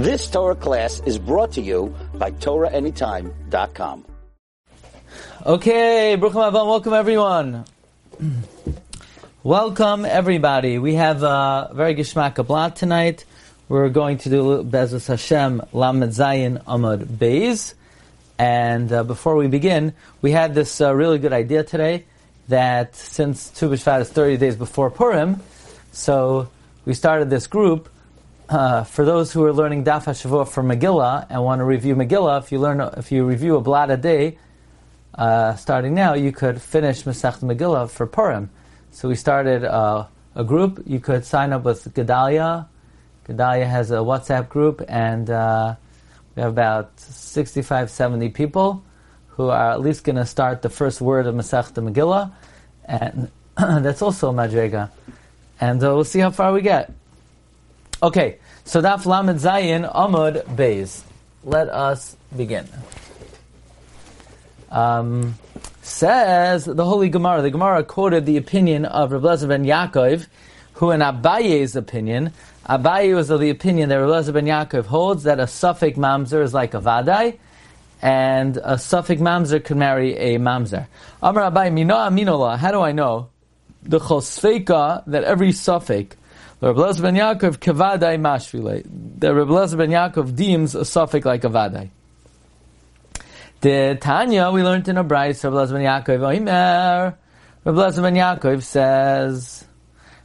[0.00, 4.06] This Torah class is brought to you by TorahAnytime.com.
[5.44, 7.66] Okay, Bruchim Abba, welcome everyone.
[9.42, 10.78] welcome everybody.
[10.78, 13.26] We have a very Gishmak Ablat tonight.
[13.68, 17.74] We're going to do Bezos Hashem Lamed Zayin Amud Beis.
[18.38, 19.92] And uh, before we begin,
[20.22, 22.06] we had this uh, really good idea today
[22.48, 25.42] that since Tu B'Shvat is 30 days before Purim,
[25.92, 26.48] so
[26.86, 27.90] we started this group
[28.50, 32.42] uh, for those who are learning Daf HaShavua for Megillah and want to review Megillah.
[32.42, 34.38] If you learn, if you review a blot a day,
[35.14, 38.50] uh, starting now, you could finish Masech Megillah for Purim.
[38.90, 40.82] So we started uh, a group.
[40.84, 42.66] You could sign up with Gedalia.
[43.28, 45.76] Gedalia has a WhatsApp group, and uh,
[46.34, 48.82] we have about 65, 70 people
[49.28, 52.32] who are at least going to start the first word of Masech Megillah,
[52.84, 54.90] and that's also Madrega.
[55.60, 56.92] And uh, we'll see how far we get.
[58.02, 61.02] Okay, so Daf Lamed Zayin Amud Beis.
[61.44, 62.68] Let us begin.
[64.70, 65.34] Um,
[65.82, 67.42] says the Holy Gemara.
[67.42, 70.26] The Gemara quoted the opinion of Rabbi ben Yaakov,
[70.74, 72.32] who in Abaye's opinion,
[72.68, 76.54] Abaye was of the opinion that Rabbi ben Yaakov holds that a suffix mamzer is
[76.54, 77.38] like a vadai,
[78.02, 80.86] and a suffix mamzer could marry a mamzer.
[81.22, 82.56] Amar Abaye, mino aminola.
[82.56, 83.30] How do I know?
[83.82, 86.16] The chosfeka that every suffix
[86.62, 88.84] Rabbi ben Yaakov kavadai mashvile.
[89.18, 91.88] The Rabbi ben Yaakov deems a suffix like a vadai.
[93.62, 95.42] The Tanya we learned in a brayz.
[95.42, 97.14] Rabbi ben Yaakov Oimer.
[97.64, 99.64] Rabbi ben Yaakov says,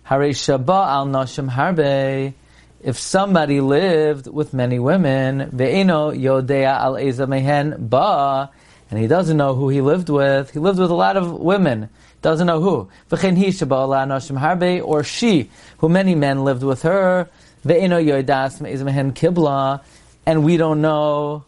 [0.04, 2.34] "Hare shaba al noshim harbe."
[2.82, 8.52] If somebody lived with many women, ve'eno yodea al eza mehen ba,
[8.92, 11.90] and he doesn't know who he lived with, he lived with a lot of women
[12.26, 12.90] doesn't know who.
[13.12, 17.30] V'chein hi harbe, or she, who many men lived with her.
[17.64, 19.84] Ve'eno yoidas me'izmehen kibla,
[20.26, 21.46] and we don't know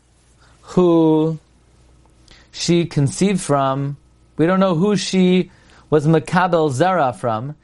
[0.61, 1.39] who
[2.51, 3.97] she conceived from.
[4.37, 5.49] We don't know who she
[5.89, 7.55] was makabel zara from.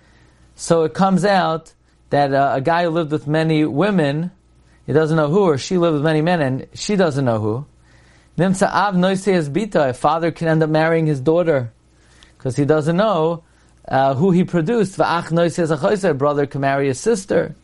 [0.56, 1.72] So it comes out
[2.10, 4.32] that uh, a guy who lived with many women,
[4.88, 7.66] he doesn't know who, or she lived with many men, and she doesn't know who.
[8.40, 9.90] Nimsa av bita.
[9.90, 11.72] A father can end up marrying his daughter
[12.44, 13.42] because he doesn't know
[13.88, 15.00] uh, who he produced.
[15.00, 17.56] A brother can marry a sister.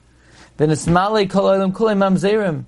[0.56, 2.64] Then it's male kol olam kulei mamzerim.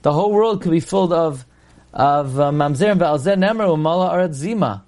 [0.00, 1.44] The whole world could be filled of
[1.92, 4.32] of uh, mamzerim.
[4.32, 4.84] zima.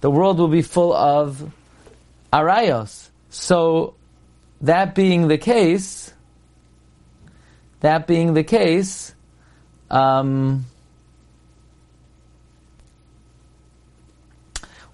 [0.00, 1.52] The world will be full of
[2.32, 3.10] arayos.
[3.30, 3.94] So,
[4.62, 6.12] that being the case,
[7.78, 9.14] that being the case,
[9.88, 10.66] um,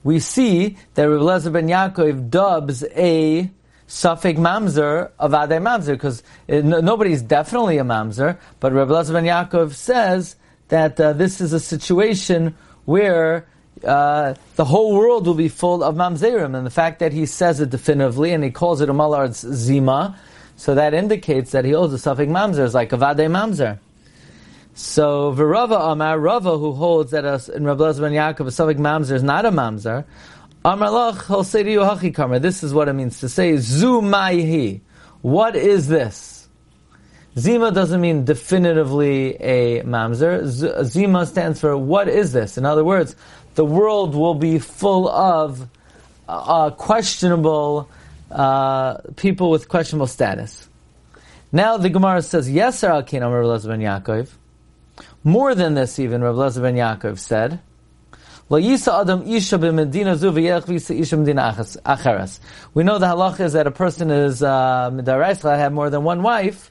[0.05, 3.51] we see that Rabbi Lezer ben Yaakov dubs a
[3.87, 9.73] suffix mamzer of Adai mamzer because nobody's definitely a mamzer, but Rabbi Lezer ben Yaakov
[9.73, 10.37] says
[10.69, 12.55] that uh, this is a situation
[12.85, 13.47] where
[13.83, 17.61] uh, the whole world will be full of mamzerim, and the fact that he says
[17.61, 20.19] it definitively and he calls it a malard's zima,
[20.57, 23.79] so that indicates that he holds a suffix mamzer is like a vade mamzer.
[24.75, 29.13] So Virava Amar Rava, who holds that us in Rabbi ben Yaakov a suffix mamzer
[29.13, 30.05] is not a mamzer.
[30.65, 34.01] Amar Lach, he'll say to you Hachi This is what it means to say Zu
[34.01, 34.81] Maihi.
[35.23, 36.49] What is this?
[37.39, 40.85] Zima doesn't mean definitively a mamzer.
[40.85, 42.59] Zima stands for what is this?
[42.59, 43.15] In other words,
[43.55, 45.69] the world will be full of
[46.29, 47.89] uh, questionable
[48.33, 50.69] uh, people with questionable status.
[51.53, 54.31] Now the Gemara says, Yes, Sir Al Amar Rabbi ben Yaakov.
[55.25, 57.61] More than this, even Rav Lezer ben Yaakov said.
[58.51, 58.77] We know
[62.99, 66.71] the halacha is that a person is uh, midaraisa have more than one wife.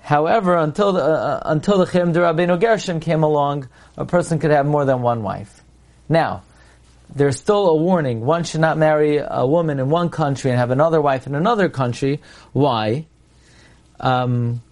[0.00, 4.66] However, until the uh, until the Chim Rabbeinu Gershon came along, a person could have
[4.66, 5.64] more than one wife.
[6.08, 6.44] Now,
[7.12, 10.70] there's still a warning: one should not marry a woman in one country and have
[10.70, 12.20] another wife in another country.
[12.52, 13.06] Why?
[13.98, 14.62] Um,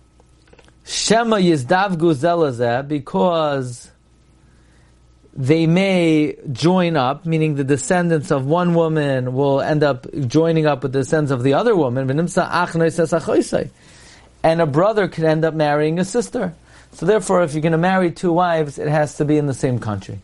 [0.84, 3.90] Shema Yizdavgu Zelazeh, because
[5.34, 10.82] they may join up, meaning the descendants of one woman will end up joining up
[10.82, 12.10] with the descendants of the other woman,
[14.44, 16.54] and a brother can end up marrying a sister.
[16.92, 19.54] So therefore, if you're going to marry two wives, it has to be in the
[19.54, 20.20] same country.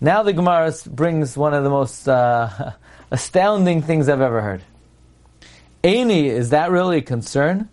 [0.00, 2.72] Now the Gemara brings one of the most uh,
[3.10, 4.62] astounding things I've ever heard.
[5.82, 7.68] Aini, is that really a concern?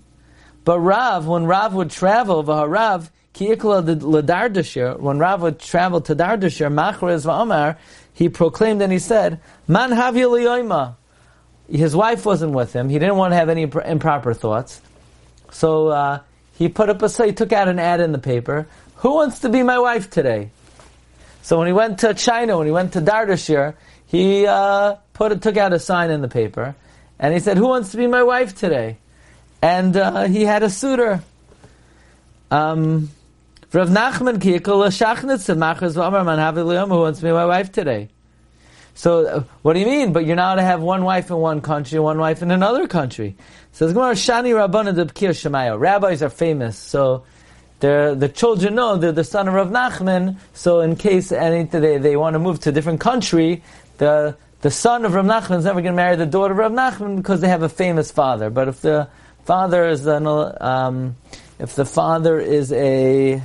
[0.66, 7.26] But Rav, when Rav would travel, Vaharav, Ladardashir, when Rav would travel to Dardashir, Machrez
[7.26, 7.78] Va'amar,
[8.14, 10.96] he proclaimed and he said, Man Havi
[11.70, 12.90] His wife wasn't with him.
[12.90, 14.82] He didn't want to have any improper thoughts.
[15.52, 16.22] So uh,
[16.56, 18.68] he put up a so he took out an ad in the paper.
[18.98, 20.50] Who wants to be my wife today?
[21.44, 23.76] So when he went to China, when he went to Dardashir,
[24.08, 26.76] he uh, put took out a sign in the paper,
[27.20, 28.98] and he said, "Who wants to be my wife today?"
[29.66, 31.24] And uh, he had a suitor.
[32.52, 33.10] Um,
[33.74, 35.48] Rav Nachman Kiyakol Shachnitz
[36.88, 38.10] who wants to be my wife today.
[38.94, 40.14] So, uh, what do you mean?
[40.14, 43.38] But you're not to have one wife in one country, one wife in another country.
[43.72, 44.54] Says Gemara Shani.
[45.80, 47.24] Rabbis are famous, so
[47.80, 50.38] the children know they're the son of Rav Nachman.
[50.54, 53.64] So, in case any they, they want to move to a different country,
[53.98, 56.72] the the son of Rav Nachman is never going to marry the daughter of Rav
[56.72, 58.52] Nachman because they have a famous father.
[58.52, 59.10] But if the
[59.46, 61.16] father is an, um,
[61.60, 63.42] if the father is a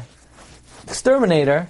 [0.84, 1.68] exterminator,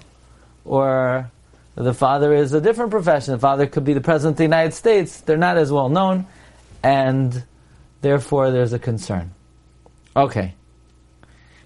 [0.65, 1.31] or
[1.75, 3.33] the father is a different profession.
[3.33, 5.21] The father could be the president of the United States.
[5.21, 6.27] They're not as well known,
[6.83, 7.43] and
[8.01, 9.33] therefore there's a concern.
[10.17, 10.55] Okay.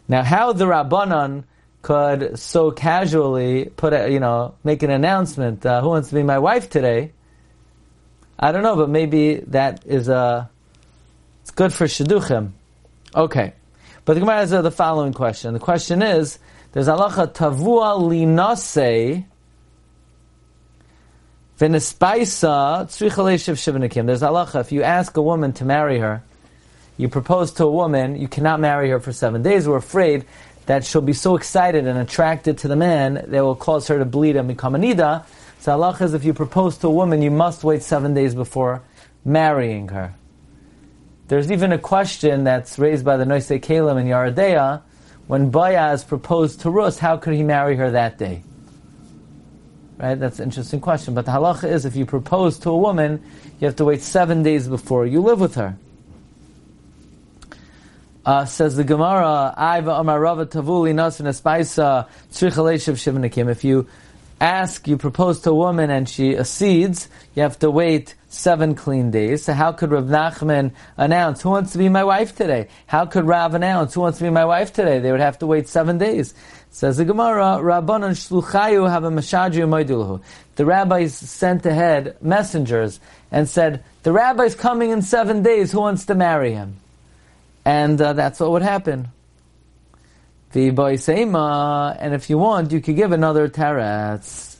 [0.09, 1.45] Now, how the Rabbanon
[1.83, 6.23] could so casually put a, you know, make an announcement, uh, who wants to be
[6.23, 7.13] my wife today?
[8.39, 10.51] I don't know, but maybe that is a,
[11.45, 12.53] it's good for Shidduchim.
[13.15, 13.53] Okay.
[14.07, 15.53] But the Gemara has the following question.
[15.53, 16.39] The question is,
[16.73, 19.27] there's halacha tavua linase
[21.61, 24.07] v'nespaisa tzrichaleshiv shivanikim.
[24.07, 26.23] There's halacha, if you ask a woman to marry her,
[26.97, 29.69] you propose to a woman, you cannot marry her for seven days.
[29.69, 30.25] We're afraid
[30.65, 34.07] that she'll be so excited and attracted to the man that will cause her to
[34.07, 35.27] bleed and become a nida.
[35.61, 38.81] So halacha is if you propose to a woman, you must wait seven days before
[39.27, 40.15] marrying her.
[41.29, 44.83] There's even a question that's raised by the Nosei Keilim in Yoreh De'ah,
[45.27, 48.43] when Boaz proposed to Rus, how could he marry her that day?
[49.97, 50.17] Right?
[50.17, 51.15] That's an interesting question.
[51.15, 53.25] But the halacha is if you propose to a woman,
[53.59, 55.79] you have to wait seven days before you live with her.
[58.27, 63.51] Uh, says the Gemara, Aiva Amar Rava Tavuli Nasan Espaisa Shivnikim.
[63.51, 63.87] If you
[64.41, 69.11] ask, you propose to a woman and she accedes, you have to wait seven clean
[69.11, 69.45] days.
[69.45, 72.69] So how could Rav Nachman announce, who wants to be my wife today?
[72.87, 74.99] How could Rav announce, who wants to be my wife today?
[74.99, 76.35] They would have to wait seven days.
[76.71, 80.21] Says the Gemara, Rabbanon Shluchayu have a Moidulahu.
[80.57, 83.01] The rabbis sent ahead messengers
[83.31, 86.77] and said, the rabbi's coming in seven days, who wants to marry him?
[87.65, 89.09] And uh, that's what would happen.
[90.53, 94.54] The boisema, and if you want, you could give another taretz.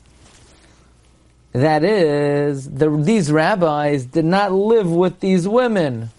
[1.55, 6.09] That is, the, these rabbis did not live with these women.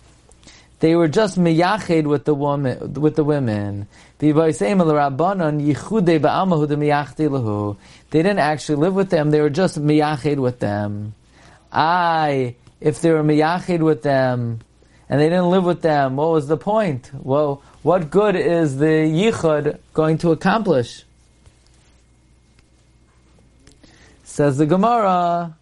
[0.80, 3.86] They were just miyached with the woman, with the women.
[4.16, 4.62] They didn't
[8.38, 9.30] actually live with them.
[9.30, 11.14] They were just miyached with them.
[11.70, 14.60] I, if they were miyached with them,
[15.10, 17.10] and they didn't live with them, what was the point?
[17.12, 21.04] Well, what good is the yichud going to accomplish?
[24.36, 25.56] Says the Gemara,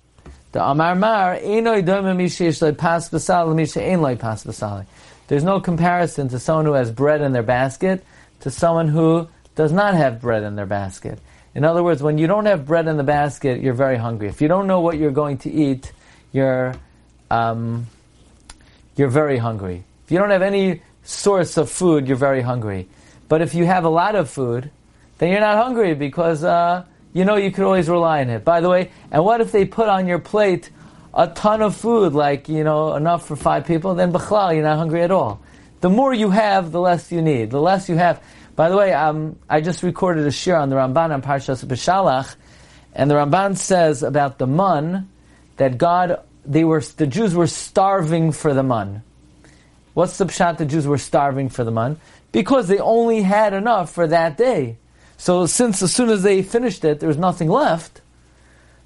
[0.50, 4.84] the Amar Mar, pas pas Pasal, the Misha Enoi Pas Pasal.
[5.28, 8.04] There's no comparison to someone who has bread in their basket
[8.40, 11.20] to someone who does not have bread in their basket.
[11.54, 14.26] In other words, when you don't have bread in the basket, you're very hungry.
[14.26, 15.92] If you don't know what you're going to eat,
[16.32, 16.74] you're
[17.30, 17.86] um,
[18.96, 19.84] you're very hungry.
[20.04, 22.88] If you don't have any source of food, you're very hungry.
[23.28, 24.68] But if you have a lot of food,
[25.18, 28.44] then you're not hungry because uh, you know you could always rely on it.
[28.44, 30.68] By the way, and what if they put on your plate
[31.14, 33.94] a ton of food, like you know enough for five people?
[33.94, 35.40] Then b'chlal, you're not hungry at all.
[35.80, 37.50] The more you have, the less you need.
[37.50, 38.22] The less you have.
[38.56, 42.36] By the way, um, I just recorded a shiur on the Ramban on Parshas B'Shalach,
[42.92, 45.08] and the Ramban says about the mun
[45.56, 49.02] that God they were the Jews were starving for the man.
[49.94, 50.58] What's the pshat?
[50.58, 52.00] The Jews were starving for the man
[52.32, 54.78] because they only had enough for that day.
[55.24, 58.02] So since as soon as they finished it, there was nothing left.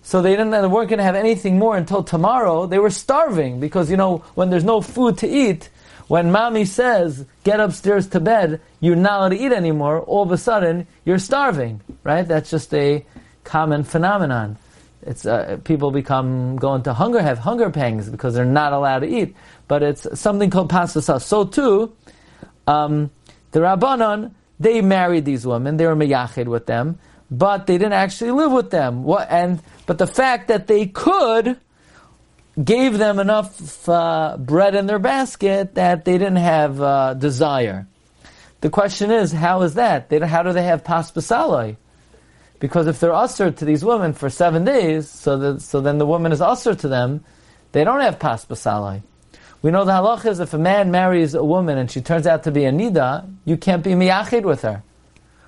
[0.03, 0.51] So they didn't.
[0.51, 2.67] They weren't going to have anything more until tomorrow.
[2.67, 5.69] They were starving because you know when there's no food to eat,
[6.07, 9.99] when mommy says get upstairs to bed, you're not allowed to eat anymore.
[10.03, 12.23] All of a sudden you're starving, right?
[12.23, 13.05] That's just a
[13.43, 14.59] common phenomenon
[15.03, 19.09] it's uh, people become go into hunger, have hunger pangs because they're not allowed to
[19.09, 19.35] eat.
[19.67, 21.21] But it's something called pasasa.
[21.21, 21.97] So too,
[22.67, 23.11] um,
[23.53, 25.77] the rabbanon they married these women.
[25.77, 26.99] They were meyached with them,
[27.31, 29.05] but they didn't actually live with them.
[29.05, 31.59] What and but the fact that they could
[32.63, 37.87] gave them enough uh, bread in their basket that they didn't have uh, desire.
[38.61, 40.09] The question is, how is that?
[40.09, 41.77] They, how do they have paspasaloi?
[42.59, 46.07] Because if they're usher to these women for seven days, so that, so then the
[46.07, 47.25] woman is usher to them,
[47.71, 49.03] they don't have pas basalai.
[49.61, 52.45] We know the halach is if a man marries a woman and she turns out
[52.45, 54.83] to be a nida, you can't be miyachid with her.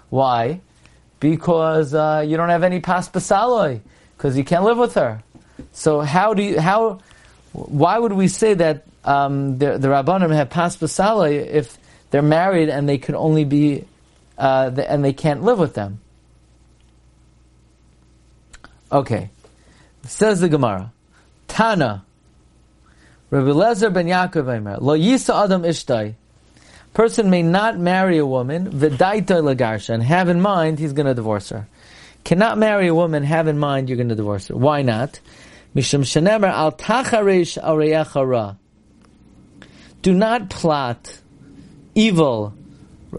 [0.08, 0.60] Why?
[1.20, 3.80] Because uh, you don't have any pas basaloi,
[4.16, 5.22] because you can't live with her.
[5.72, 7.00] So how do you, how,
[7.52, 11.78] why would we say that um, the, the rabbanim have pas basaloi if
[12.10, 13.84] they're married and they can only be,
[14.36, 16.00] uh, the, and they can't live with them?
[18.90, 19.30] Okay.
[20.04, 20.92] Says the Gemara.
[21.46, 22.04] Tana.
[23.30, 24.80] Rabbi Lezer ben Yaakov Eimer.
[24.80, 26.14] Lo yisa adam ishtai.
[26.94, 31.14] Person may not marry a woman, v'daita lagarsha, and have in mind he's going to
[31.14, 31.68] divorce her.
[32.24, 34.56] Cannot marry a woman, have in mind you're going to divorce her.
[34.56, 35.20] Why not?
[35.76, 38.58] Mishum shenemer al tacharesh al
[40.02, 41.20] Do not plot
[41.94, 42.54] evil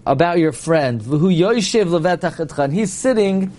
[0.05, 0.99] about your friend.
[0.99, 3.53] V'hu yoishiv levetach He's sitting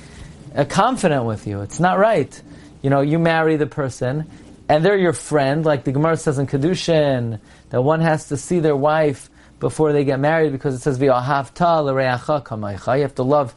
[0.54, 1.62] uh, confident with you.
[1.62, 2.42] It's not right.
[2.82, 4.28] You know, you marry the person,
[4.69, 7.40] and they're your friend, like the Gemara says in Kedushin,
[7.71, 9.28] that one has to see their wife
[9.61, 11.11] before they get married because it says, You
[13.02, 13.54] have to love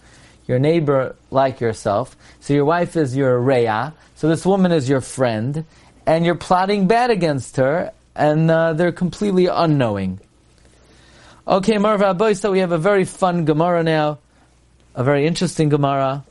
[0.48, 2.16] your neighbor like yourself.
[2.40, 3.94] So your wife is your reya.
[4.16, 5.66] So this woman is your friend,
[6.06, 10.20] and you're plotting bad against her, and uh, they're completely unknowing.
[11.48, 14.20] Okay, Marva Marv so we have a very fun Gemara now,
[14.96, 16.24] a very interesting Gemara.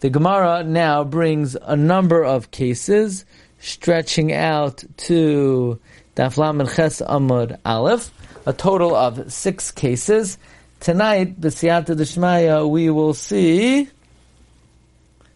[0.00, 3.24] The Gemara now brings a number of cases
[3.58, 5.80] stretching out to
[6.14, 8.12] Daf Lamed Ches Amud Aleph,
[8.46, 10.38] a total of six cases.
[10.78, 13.88] Tonight, B'siyata Deshmaya, we will see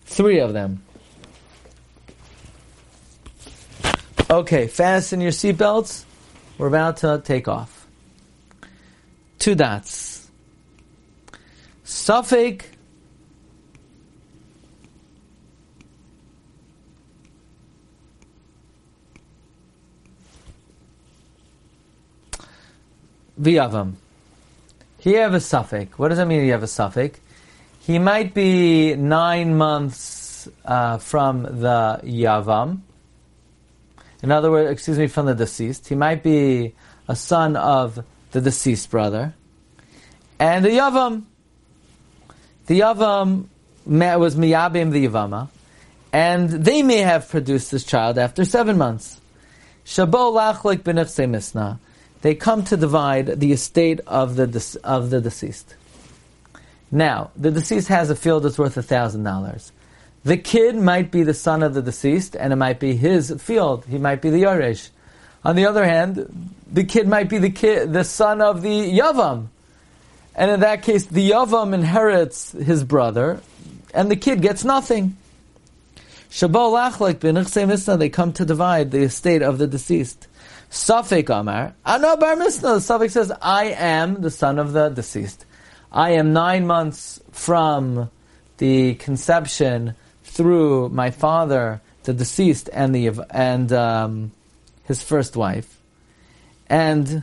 [0.05, 0.85] three of them.
[4.31, 6.05] Okay, fasten your seatbelts.
[6.57, 7.89] We're about to take off.
[9.41, 10.31] Two dots.
[11.83, 12.65] Suffolk
[23.43, 23.95] V'yavam.
[24.99, 25.99] He have a suffix.
[25.99, 26.43] What does that mean?
[26.43, 27.19] He have a suffix.
[27.81, 32.81] He might be nine months uh, from the yavam.
[34.23, 35.89] In other words, excuse me, from the deceased.
[35.89, 36.75] He might be
[37.09, 39.35] a son of the deceased brother,
[40.39, 41.25] and the yavam.
[42.67, 43.47] The yavam
[43.85, 45.49] was miyabim the yavama,
[46.13, 49.21] and they may have produced this child after seven months.
[49.85, 51.81] Shabo lachlik b'nechse misna
[52.23, 55.75] they come to divide the estate of the of the deceased.
[56.91, 59.73] Now, the deceased has a field that's worth a thousand dollars.
[60.25, 63.85] The kid might be the son of the deceased, and it might be his field.
[63.89, 64.91] He might be the Yoresh.
[65.45, 69.49] On the other hand, the kid might be the kid, the son of the Yavam,
[70.35, 73.41] and in that case, the Yavam inherits his brother,
[73.93, 75.17] and the kid gets nothing.
[76.31, 80.27] They come to divide the estate of the deceased.
[80.73, 82.81] Safek Amar, Ano Bar Misna.
[82.81, 85.45] Safek says, I am the son of the deceased.
[85.93, 88.11] I am nine months from
[88.57, 94.33] the conception through my father, the deceased, and the and um,
[94.85, 95.79] his first wife,
[96.71, 97.23] and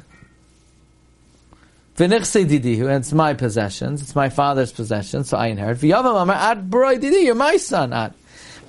[1.97, 4.03] v'nichse didihu, and it's my possessions.
[4.03, 5.79] It's my father's possessions, so I inherit.
[5.79, 7.93] V'yavam amar ad didi, you're my son.
[7.93, 8.13] Ad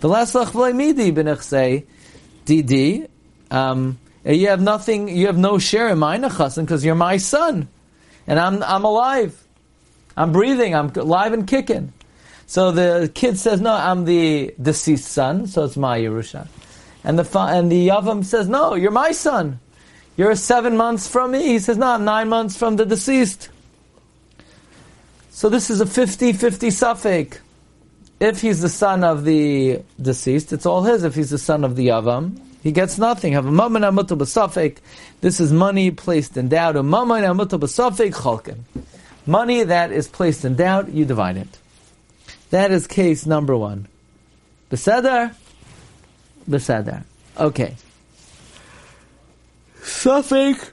[0.01, 1.85] v'leslach v'lei midi b'nichse
[2.47, 3.07] didi.
[4.25, 7.69] Um, you have nothing, you have no share in my nechasim because you're my son.
[8.27, 9.43] And I'm, I'm alive.
[10.17, 10.75] I'm breathing.
[10.75, 11.93] I'm alive and kicking.
[12.47, 16.49] So the kid says, no, I'm the deceased son, so it's my Yerusha.
[17.05, 19.61] And the, and the Yavam says, no, you're my son.
[20.17, 21.45] You're seven months from me.
[21.45, 23.50] He says, no, I'm nine months from the deceased.
[25.31, 27.39] So this is a 50-50 suffix.
[28.19, 31.05] If he's the son of the deceased, it's all his.
[31.05, 33.33] If he's the son of the Yavam, he gets nothing.
[33.33, 34.79] Have a mammon amutal b'safek.
[35.21, 36.76] This is money placed in doubt.
[36.76, 38.59] A mammon amutal b'safek chalken.
[39.26, 41.59] Money that is placed in doubt, you divide it.
[42.50, 43.87] That is case number one.
[44.71, 45.35] Beseder?
[46.49, 47.05] Beseder.
[47.38, 47.76] Okay.
[49.81, 50.73] Safek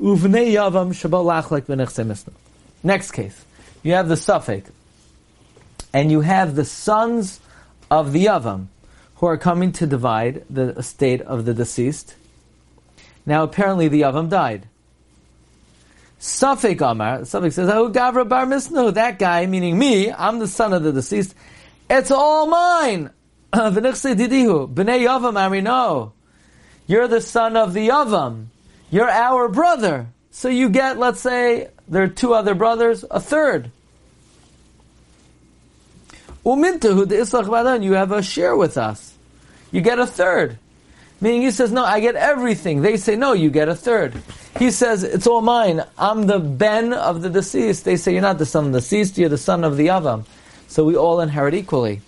[0.00, 2.30] uvnei yavam shabalach like v'nechse
[2.82, 3.44] Next case.
[3.82, 4.70] You have the suffix.
[5.92, 7.40] And you have the sons
[7.90, 8.66] of the yavam
[9.24, 12.14] who are coming to divide the estate of the deceased.
[13.24, 14.68] Now, apparently, the Yavam died.
[16.20, 20.74] Safek Amar, Safek says, Oh, Gavra Bar Misnu, that guy, meaning me, I'm the son
[20.74, 21.34] of the deceased,
[21.88, 23.08] it's all mine.
[23.54, 26.12] Didihu, B'nai Yavam Amino.
[26.86, 28.48] You're the son of the Yavam.
[28.90, 30.08] You're our brother.
[30.32, 33.70] So you get, let's say, there are two other brothers, a third.
[36.44, 39.13] Umintahu the Islach Badan, you have a share with us.
[39.74, 40.56] You get a third.
[41.20, 42.82] Meaning he says, no, I get everything.
[42.82, 44.14] They say, no, you get a third.
[44.56, 45.82] He says, it's all mine.
[45.98, 47.84] I'm the ben of the deceased.
[47.84, 50.26] They say, you're not the son of the deceased, you're the son of the Yavam.
[50.68, 52.02] So we all inherit equally.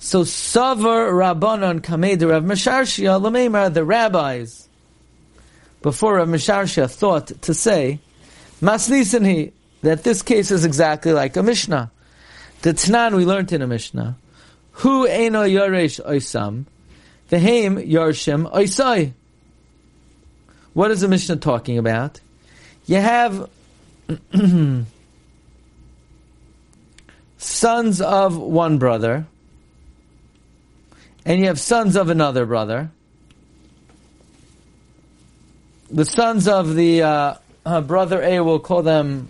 [0.00, 4.68] So Savar Rabbanon Kamed Rav Mesharshia Lameimar, the rabbis,
[5.80, 8.00] before Rav Mesharshia thought to say,
[8.60, 11.92] Masnisin that this case is exactly like a Mishnah.
[12.62, 14.16] The Tnan we learned in a Mishnah.
[14.76, 16.66] Hu Eino Yoresh Oisam,
[17.30, 19.12] Vehem Yarshim Oisai.
[20.74, 22.20] What is the Mishnah talking about?
[22.84, 23.48] You have
[27.38, 29.26] sons of one brother,
[31.24, 32.90] and you have sons of another brother.
[35.90, 39.28] The sons of the uh, uh, brother A will call them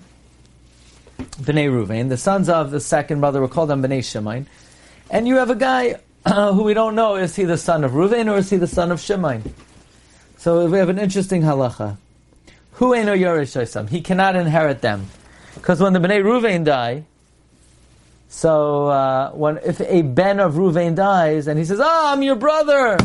[1.20, 2.08] Bnei Ruvain.
[2.08, 4.46] The sons of the second brother will call them Bnei Shemain.
[5.10, 7.92] And you have a guy uh, who we don't know is he the son of
[7.92, 9.42] Ruvain or is he the son of Shemain?
[10.38, 11.96] So we have an interesting halacha.
[12.72, 15.06] Who ain't Yerush He cannot inherit them.
[15.54, 17.04] Because when the Bnei Ruvain die,
[18.28, 22.22] so uh, when if a ben of Ruvain dies and he says, "Ah, oh, I'm
[22.22, 22.98] your brother,"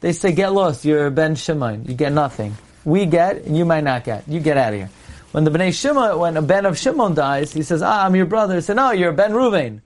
[0.00, 0.84] they say, "Get lost.
[0.86, 1.84] You're Ben Shimon.
[1.84, 2.56] You get nothing.
[2.84, 4.26] We get, and you might not get.
[4.26, 4.90] You get out of here."
[5.32, 8.26] When the Bnei Shimon, when a ben of Shimon dies, he says, "Ah, I'm your
[8.26, 9.83] brother." He said, "No, you're Ben Ruvain."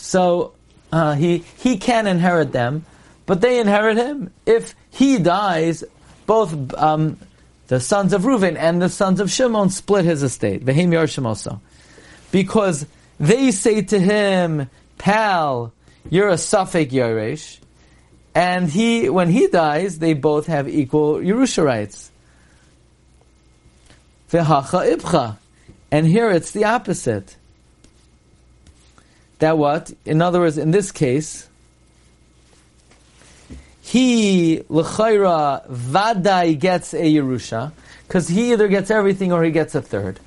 [0.00, 0.54] So
[0.90, 2.86] uh, he he can inherit them,
[3.26, 4.32] but they inherit him.
[4.46, 5.84] If he dies,
[6.26, 7.18] both um,
[7.68, 10.64] the sons of Reuven and the sons of Shimon split his estate.
[10.64, 11.60] Vehim Yarshim also,
[12.32, 12.86] because
[13.20, 15.72] they say to him, "Pal,
[16.08, 17.58] you're a Suffolk Yaresh,"
[18.34, 22.10] and he, when he dies, they both have equal Yerusha rights.
[24.32, 25.36] Vehacha ibcha,
[25.92, 27.36] and here it's the opposite.
[29.40, 29.92] That what?
[30.04, 31.48] In other words, in this case,
[33.82, 37.72] he l'chayra vadai gets a Yerusha
[38.06, 40.20] because he either gets everything or he gets a third.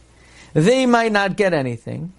[0.54, 2.12] They might not get anything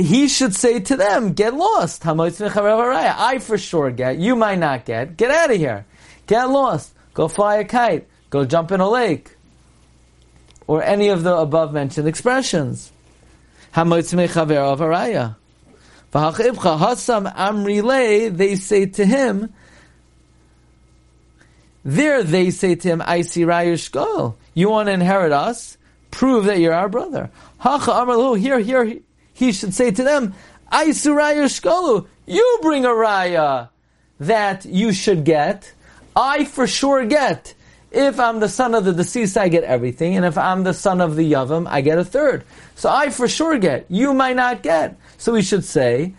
[0.00, 2.06] he should say to them, get lost.
[2.06, 4.18] I for sure get.
[4.18, 5.16] You might not get.
[5.16, 5.86] Get out of here.
[6.26, 6.92] Get lost.
[7.14, 8.06] Go fly a kite.
[8.30, 9.34] Go jump in a lake.
[10.66, 12.92] Or any of the above mentioned expressions.
[16.12, 19.52] V'hachivcha hasam amrile, they say to him,
[21.84, 25.78] there they say to him, I see Rayush You want to inherit us?
[26.10, 27.30] Prove that you're our brother.
[27.62, 28.98] Here, here,
[29.32, 30.34] he should say to them,
[30.72, 33.70] Aisuraya Shkolu, you bring a raya
[34.20, 35.72] that you should get.
[36.14, 37.54] I for sure get.
[38.00, 41.00] If I'm the son of the deceased, I get everything, and if I'm the son
[41.00, 42.44] of the Yavam, I get a third.
[42.76, 43.86] So I for sure get.
[43.88, 44.96] You might not get.
[45.16, 46.14] So we should say,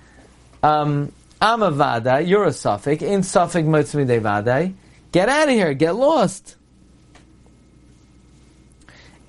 [0.62, 4.74] um, I'm a vada, you're a suffix, in suffix motzmide vada.
[5.14, 6.58] Get out of here, get lost.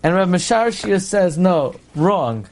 [0.03, 2.49] And Rav Mesharshia says, no, wrong.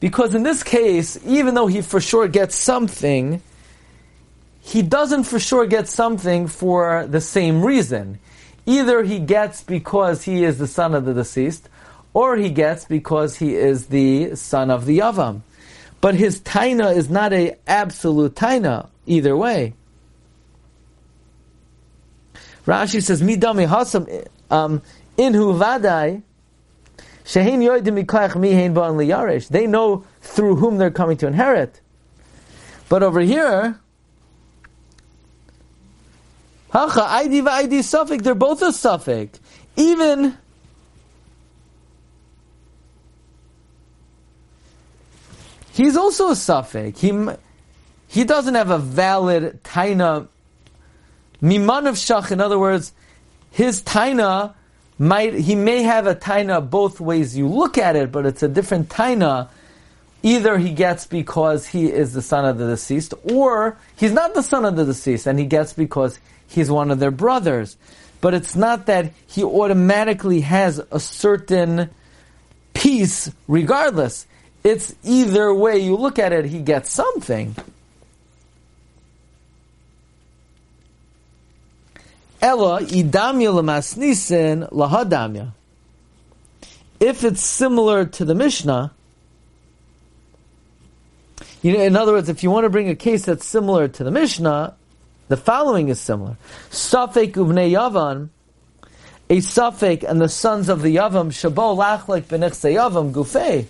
[0.00, 3.42] Because in this case, even though he for sure gets something,
[4.62, 8.18] he doesn't for sure get something for the same reason.
[8.66, 11.68] Either he gets because he is the son of the deceased,
[12.12, 15.42] or he gets because he is the son of the Yavam.
[16.00, 19.74] But his taina is not a absolute taina either way.
[22.66, 24.82] Rashi says, "Midami hasam um,
[25.16, 26.22] inhu vadai."
[29.50, 31.80] They know through whom they're coming to inherit.
[32.88, 33.80] But over here,
[36.76, 39.40] Hacha, ID ID suffix, they're both a suffix.
[39.76, 40.36] Even
[45.72, 47.00] he's also a suffix.
[47.00, 47.28] He,
[48.08, 50.28] he doesn't have a valid taina
[51.40, 52.30] miman of shach.
[52.30, 52.92] In other words,
[53.50, 54.52] his taina
[54.98, 58.48] might he may have a taina both ways you look at it, but it's a
[58.48, 59.48] different taina.
[60.22, 64.42] Either he gets because he is the son of the deceased, or he's not the
[64.42, 67.76] son of the deceased, and he gets because he's one of their brothers.
[68.20, 71.90] But it's not that he automatically has a certain
[72.74, 74.26] piece regardless.
[74.64, 77.54] It's either way you look at it, he gets something.
[82.42, 83.52] Ella idamya
[84.70, 85.52] lahadamya.
[86.98, 88.92] If it's similar to the Mishnah,
[91.62, 94.04] you know, in other words, if you want to bring a case that's similar to
[94.04, 94.74] the Mishnah,
[95.28, 96.36] the following is similar.
[96.70, 98.28] Safek uvnei yavan,
[99.28, 103.66] a Safek and the sons of the Yavam, Shabo lachlek b'nechse Yavam gufei.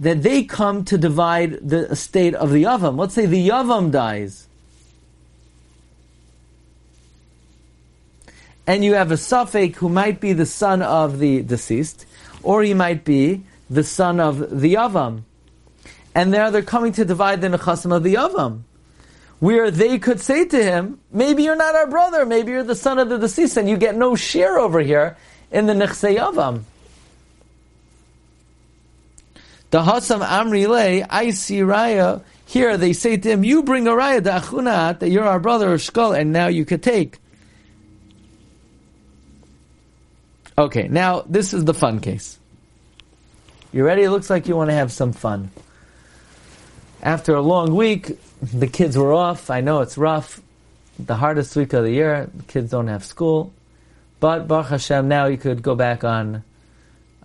[0.00, 2.98] that they come to divide the estate of the Yavam.
[2.98, 4.48] Let's say the Yavam dies.
[8.66, 12.06] And you have a Suffolk who might be the son of the deceased,
[12.42, 15.24] or he might be the son of the Yavam.
[16.14, 18.62] And now they're coming to divide the Nechasim of the Yavam.
[19.38, 22.98] Where they could say to him, maybe you're not our brother, maybe you're the son
[22.98, 25.16] of the deceased, and you get no share over here
[25.50, 26.64] in the Nechse Yavam.
[29.70, 32.22] The Hasam Amri Le, I see Raya.
[32.44, 35.72] Here they say to him, You bring a Raya, the Achunat, that you're our brother
[35.72, 37.18] of Shkol, and now you could take.
[40.58, 42.38] Okay, now this is the fun case.
[43.72, 44.02] You ready?
[44.02, 45.50] It looks like you want to have some fun.
[47.02, 49.50] After a long week, the kids were off.
[49.50, 50.40] I know it's rough.
[50.98, 52.28] The hardest week of the year.
[52.34, 53.52] The kids don't have school.
[54.18, 56.44] But Baruch Hashem, now you could go back on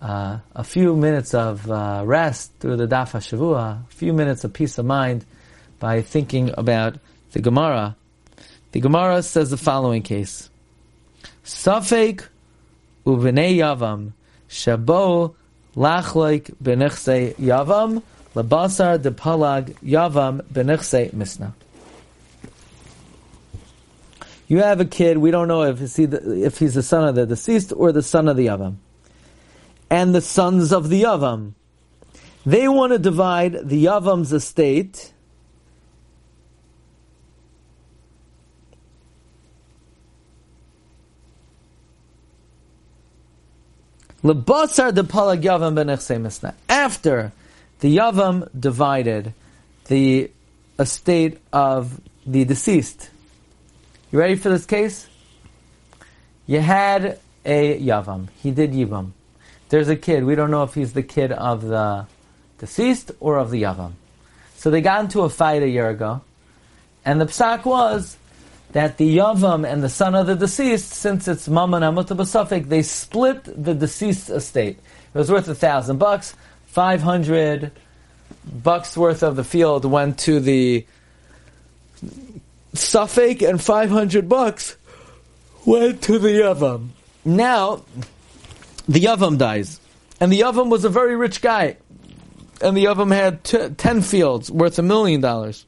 [0.00, 4.54] uh, a few minutes of uh, rest through the Daf HaShavua, a few minutes of
[4.54, 5.26] peace of mind
[5.78, 6.96] by thinking about
[7.32, 7.96] the Gemara.
[8.72, 10.48] The Gemara says the following case.
[11.44, 12.24] Safek
[13.04, 14.12] uvnei yavam
[14.48, 15.34] shabo
[15.76, 18.02] lachloik benichse yavam
[18.36, 21.54] lebasar de palag yavam benichse misna.
[24.46, 27.16] You have a kid, we don't know if he's, the, if he's the son of
[27.16, 28.76] the deceased or the son of the yavam
[29.90, 31.52] and the sons of the Yavam.
[32.44, 35.12] They want to divide the Yavam's estate
[44.22, 47.32] Lebasar de Palag Yavam ben After
[47.80, 49.34] the Yavam divided
[49.86, 50.30] the
[50.78, 53.10] estate of the deceased.
[54.10, 55.08] You ready for this case?
[56.46, 58.28] You had a Yavam.
[58.42, 59.12] He did Yivam.
[59.68, 60.24] There's a kid.
[60.24, 62.06] We don't know if he's the kid of the
[62.58, 63.92] deceased or of the Yavam.
[64.56, 66.22] So they got into a fight a year ago.
[67.04, 68.16] And the psak was
[68.72, 73.44] that the Yavam and the son of the deceased, since it's Mammon Amutabasafik, they split
[73.44, 74.78] the deceased estate.
[75.14, 76.34] It was worth a thousand bucks.
[76.76, 77.72] Five hundred
[78.44, 80.84] bucks worth of the field went to the
[82.74, 84.76] Suffolk, and five hundred bucks
[85.64, 86.88] went to the Yavam.
[87.24, 87.82] Now,
[88.86, 89.80] the Yavam dies.
[90.20, 91.78] And the Yavam was a very rich guy.
[92.60, 95.64] And the Yavam had t- 10 fields worth a million dollars.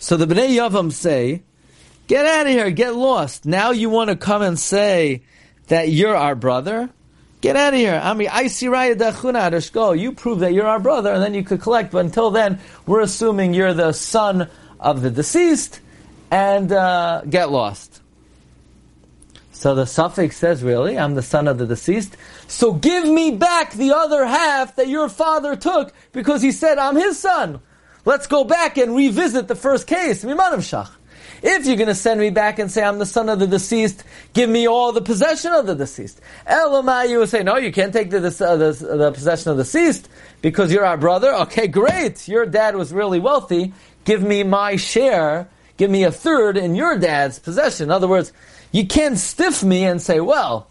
[0.00, 1.44] So the Bnei Yavam say,
[2.08, 3.46] get out of here, get lost.
[3.46, 5.22] Now you want to come and say
[5.68, 6.90] that you're our brother?
[7.40, 8.00] Get out of here.
[8.02, 8.68] I mean, I see
[9.70, 9.92] go.
[9.92, 11.92] You prove that you're our brother, and then you could collect.
[11.92, 14.48] But until then, we're assuming you're the son
[14.80, 15.80] of the deceased,
[16.30, 18.02] and uh, get lost.
[19.52, 22.16] So the suffix says, really, I'm the son of the deceased.
[22.46, 26.94] So give me back the other half that your father took because he said I'm
[26.94, 27.60] his son.
[28.04, 30.24] Let's go back and revisit the first case.
[31.42, 34.04] If you're going to send me back and say I'm the son of the deceased,
[34.32, 36.20] give me all the possession of the deceased.
[36.46, 39.62] Elamai, you will say, no, you can't take the, the, the, the possession of the
[39.62, 40.08] deceased
[40.42, 41.32] because you're our brother.
[41.34, 42.26] Okay, great.
[42.28, 43.72] Your dad was really wealthy.
[44.04, 45.48] Give me my share.
[45.76, 47.84] Give me a third in your dad's possession.
[47.84, 48.32] In other words,
[48.72, 50.68] you can't stiff me and say, well,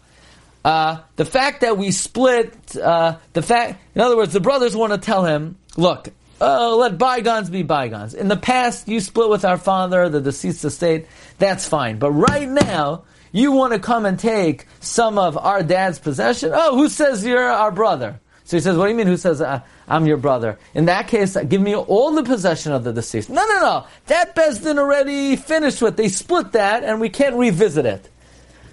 [0.64, 4.92] uh, the fact that we split, uh, the fact, in other words, the brothers want
[4.92, 6.08] to tell him, look,
[6.40, 8.14] uh, let bygones be bygones.
[8.14, 11.06] In the past, you split with our father, the deceased estate,
[11.38, 11.98] that's fine.
[11.98, 16.52] But right now, you want to come and take some of our dad's possession?
[16.54, 18.20] Oh, who says you're our brother?
[18.44, 20.58] So he says, what do you mean, who says, uh, I'm your brother.
[20.74, 23.28] In that case, give me all the possession of the deceased.
[23.28, 23.86] No, no, no.
[24.06, 25.98] That Bezdin already finished with.
[25.98, 28.08] They split that, and we can't revisit it.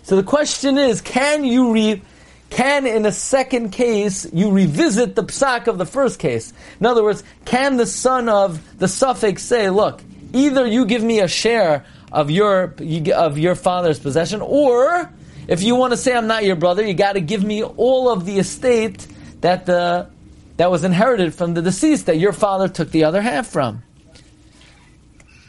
[0.04, 2.02] So the question is, can you re,
[2.50, 6.54] can in a second case you revisit the psak of the first case?
[6.80, 10.02] In other words, can the son of the suffix say, look,
[10.34, 12.76] either you give me a share of your
[13.14, 15.12] of your father's possession, or
[15.48, 18.10] if you want to say I'm not your brother, you got to give me all
[18.10, 19.06] of the estate
[19.42, 20.10] that the
[20.58, 23.84] that was inherited from the deceased that your father took the other half from.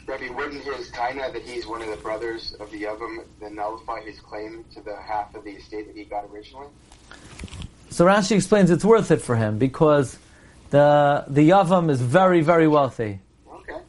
[0.05, 4.01] Rabbi, wouldn't his taina that he's one of the brothers of the Yavam then nullify
[4.01, 6.67] his claim to the half of the estate that he got originally?
[7.89, 10.17] So Rashi explains it's worth it for him because
[10.69, 13.19] the the Yavam is very very wealthy.
[13.51, 13.79] Okay.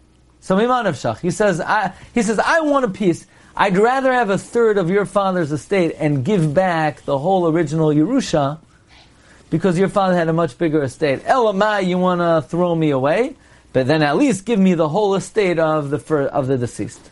[0.40, 3.26] So Mimanavshach, he says, I, he says, I want a piece.
[3.56, 7.88] I'd rather have a third of your father's estate and give back the whole original
[7.88, 8.60] Yerusha
[9.50, 11.24] because your father had a much bigger estate.
[11.24, 13.34] Elamai, you want to throw me away,
[13.72, 15.98] but then at least give me the whole estate of the
[16.32, 17.10] of the deceased.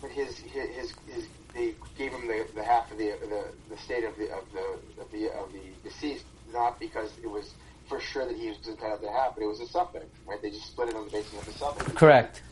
[0.00, 4.04] But his, his, his, they gave him the, the half of the, the, the estate
[4.04, 6.24] of the of the of the of the deceased
[6.60, 7.54] not because it was
[7.88, 10.40] for sure that he was entitled to half, but it was a suffix, right?
[10.42, 11.92] They just split it on the basis of the suffix.
[11.92, 12.42] Correct.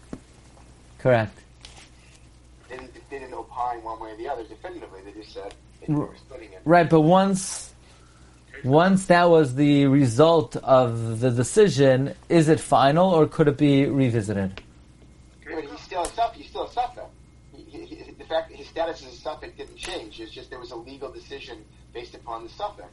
[0.99, 1.39] Correct.
[2.69, 5.01] They didn't, they didn't opine one way or the other definitively.
[5.05, 6.61] They just said they were splitting it.
[6.65, 7.73] Right, but once
[8.65, 13.87] once that was the result of the decision, is it final or could it be
[13.87, 14.61] revisited?
[15.45, 16.39] But he's still a suffix.
[16.39, 17.07] He's still a suffix.
[17.55, 20.19] He, he, he, the fact that his status as a suffix didn't change.
[20.19, 22.89] It's just there was a legal decision based upon the suffix.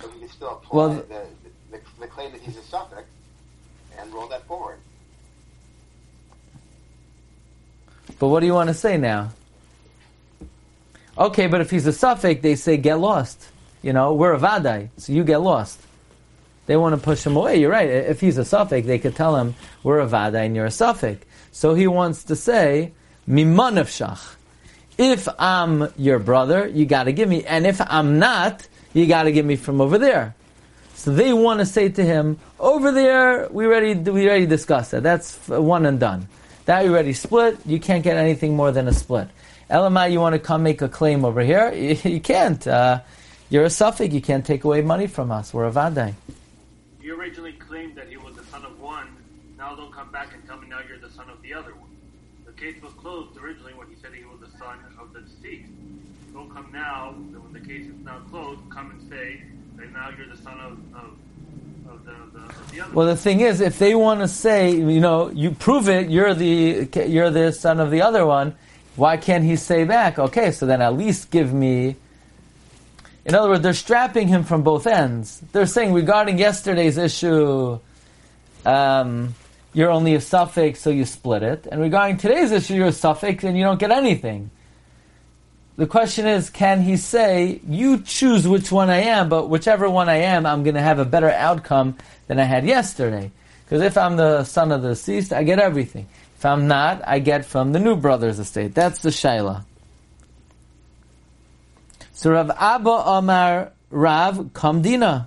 [0.00, 1.26] So he can still apply Well, the,
[1.70, 3.04] the, the claim that he's a suffix
[3.98, 4.78] and roll that forward.
[8.18, 9.30] But what do you want to say now?
[11.16, 13.48] Okay, but if he's a suffix, they say get lost.
[13.82, 15.80] You know, we're a vadai, so you get lost.
[16.66, 17.56] They want to push him away.
[17.56, 17.88] You're right.
[17.88, 21.26] If he's a suffix, they could tell him we're a vadai and you're a suffix.
[21.50, 22.92] So he wants to say
[23.28, 24.36] mimanavshach.
[24.98, 29.24] If I'm your brother, you got to give me, and if I'm not, you got
[29.24, 30.34] to give me from over there.
[30.94, 35.02] So they want to say to him, over there, we already we already discussed that.
[35.02, 36.28] That's one and done.
[36.66, 37.58] That we already split.
[37.66, 39.28] You can't get anything more than a split.
[39.68, 41.72] Elamai, you want to come make a claim over here?
[41.72, 42.64] You, you can't.
[42.66, 43.00] Uh,
[43.50, 44.14] you're a suffix.
[44.14, 45.52] You can't take away money from us.
[45.52, 46.14] We're a vadai.
[47.00, 49.08] You originally claimed that he was the son of one.
[49.58, 51.90] Now don't come back and tell me now you're the son of the other one.
[52.46, 55.70] The case was closed originally when he said he was the son of the deceased.
[56.32, 59.42] Don't come now, when the case is now closed, come and say
[59.76, 63.16] that now you're the son of, of, of, the, the, of the other Well, the
[63.16, 67.30] thing is, if they want to say, you know, you prove it, you're the you're
[67.30, 68.54] the son of the other one.
[68.96, 70.18] Why can't he say back?
[70.18, 71.96] Okay, so then at least give me.
[73.24, 75.40] In other words, they're strapping him from both ends.
[75.52, 77.78] They're saying regarding yesterday's issue,
[78.66, 79.34] um,
[79.72, 81.66] you're only a suffix, so you split it.
[81.70, 84.50] And regarding today's issue, you're a suffix and you don't get anything.
[85.76, 90.08] The question is, can he say, you choose which one I am, but whichever one
[90.08, 93.30] I am, I'm going to have a better outcome than I had yesterday.
[93.64, 96.08] Because if I'm the son of the deceased, I get everything.
[96.36, 98.74] If I'm not, I get from the new brother's estate.
[98.74, 99.64] That's the Shaila.
[102.12, 105.26] So Rav Abba Amar Rav Kamdina.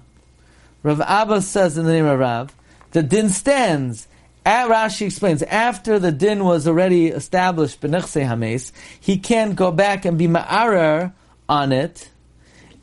[0.84, 2.54] Rav Abba says in the name of Rav,
[2.92, 4.08] the din stands.
[4.46, 10.20] At Rashi explains, after the din was already established, Hames, he can't go back and
[10.20, 11.14] be ma'arer
[11.50, 12.12] on it.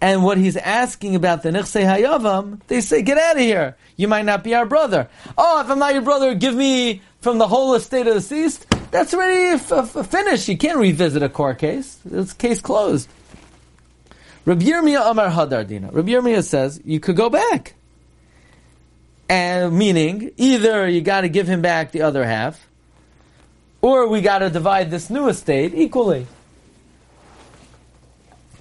[0.01, 3.77] And what he's asking about the Nechse Hayavam, they say, get out of here.
[3.97, 5.09] You might not be our brother.
[5.39, 8.67] Oh, if I'm not your brother, give me from the whole estate of the deceased.
[8.91, 10.49] That's already f- f- finished.
[10.49, 12.01] You can't revisit a court case.
[12.11, 13.09] It's case closed.
[14.45, 15.95] Rabbi Yirmiyah Amar Hadardina.
[15.95, 17.77] Rabbi Yirmiyah says, you could go back.
[19.29, 22.69] And meaning, either you got to give him back the other half,
[23.81, 26.27] or we got to divide this new estate equally.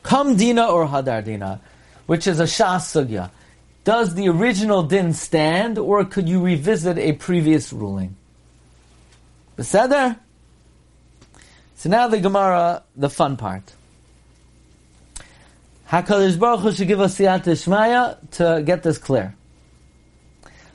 [0.03, 1.61] Kam dina or hadar dina,
[2.07, 3.29] which is a shas sugya.
[3.83, 8.15] Does the original din stand, or could you revisit a previous ruling?
[9.57, 10.17] Beseder?
[11.75, 13.73] So now the Gemara, the fun part.
[15.89, 19.35] HaKadosh Baruch Hu should give us siyat to get this clear.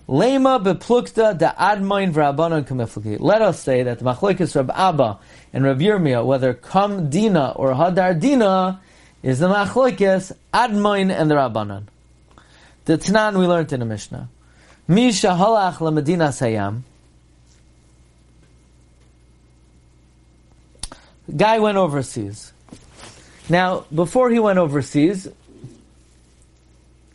[0.08, 3.18] Lema beplukta da admoin v'rabbanon kamifliki.
[3.18, 5.18] Let us say that the machlokes Rab Abba
[5.52, 8.80] and Rab Yirmiyah, whether kam dina or hadar dina,
[9.22, 11.84] is the machlokes admain and the rabbanon.
[12.84, 14.28] The Tanan we learned in the Mishnah.
[14.86, 16.82] Misha halach lemedina sayam.
[21.36, 22.52] Guy went overseas.
[23.48, 25.26] Now, before he went overseas,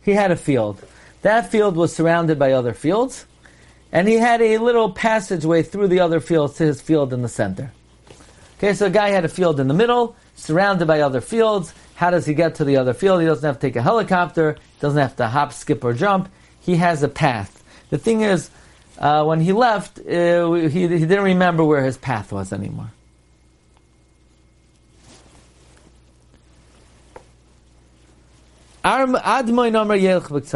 [0.02, 0.82] he had a field.
[1.22, 3.26] That field was surrounded by other fields,
[3.92, 7.28] and he had a little passageway through the other fields to his field in the
[7.28, 7.72] center.
[8.58, 11.74] Okay, so a guy had a field in the middle, surrounded by other fields.
[11.94, 13.20] How does he get to the other field?
[13.20, 16.28] He doesn't have to take a helicopter, doesn't have to hop, skip, or jump.
[16.60, 17.62] He has a path.
[17.90, 18.50] The thing is,
[18.98, 22.90] uh, when he left, uh, he, he didn't remember where his path was anymore.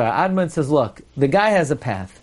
[0.03, 2.21] Admon says, look, the guy has a path.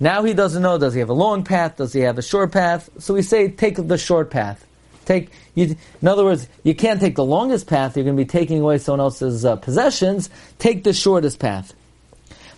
[0.00, 1.76] Now he doesn't know, does he have a long path?
[1.76, 2.90] Does he have a short path?
[2.98, 4.66] So we say, take the short path.
[5.04, 8.28] Take, you, in other words, you can't take the longest path, you're going to be
[8.28, 10.30] taking away someone else's uh, possessions.
[10.58, 11.74] Take the shortest path.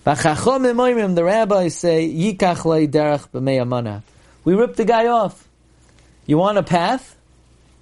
[0.05, 4.03] The rabbis say, Yikach derech
[4.45, 5.47] We rip the guy off.
[6.27, 7.17] You want a path?